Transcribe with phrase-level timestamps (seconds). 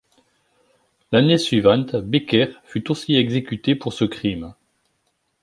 [1.11, 4.55] L'année suivante, Becker fut aussi exécuté pour ce crime.